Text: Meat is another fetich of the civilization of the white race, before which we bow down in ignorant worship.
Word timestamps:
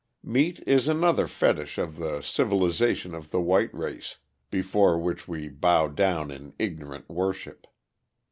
Meat 0.23 0.63
is 0.65 0.87
another 0.87 1.27
fetich 1.27 1.77
of 1.77 1.97
the 1.97 2.23
civilization 2.23 3.13
of 3.13 3.29
the 3.29 3.39
white 3.39 3.71
race, 3.71 4.17
before 4.49 4.97
which 4.97 5.27
we 5.27 5.47
bow 5.47 5.87
down 5.87 6.31
in 6.31 6.53
ignorant 6.57 7.07
worship. 7.07 7.67